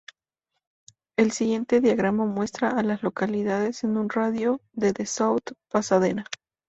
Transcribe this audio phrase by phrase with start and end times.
[1.15, 6.25] El siguiente diagrama muestra a las localidades en un radio de de South Pasadena.